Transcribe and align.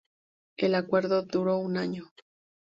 El 0.57 0.73
acuerdo 0.73 1.21
duró 1.21 1.59
un 1.59 1.77
año. 1.77 2.11